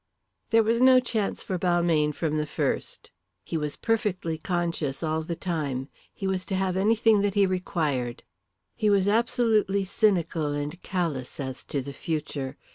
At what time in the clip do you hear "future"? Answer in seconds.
11.93-12.57